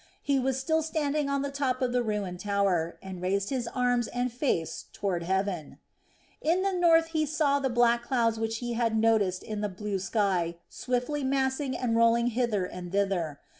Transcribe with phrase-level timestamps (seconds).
[0.23, 4.07] He was still standing on the top of the ruined tower, and raised his arms
[4.07, 5.77] and face toward heaven.
[6.41, 9.99] In the north he saw the black clouds which he had noticed in the blue
[9.99, 13.41] sky swiftly massing and rolling hither and thither.